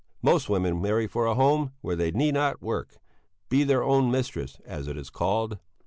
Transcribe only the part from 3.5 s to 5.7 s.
their own mistress, as it is called.